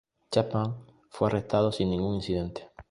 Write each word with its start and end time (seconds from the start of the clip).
Chapman 0.31 0.87
fue 1.11 1.27
arrestado 1.27 1.71
sin 1.71 1.91
ningún 1.91 2.15
incidente. 2.15 2.67